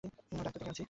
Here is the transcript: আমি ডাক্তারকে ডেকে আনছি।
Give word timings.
আমি 0.03 0.11
ডাক্তারকে 0.45 0.63
ডেকে 0.63 0.67
আনছি। 0.69 0.79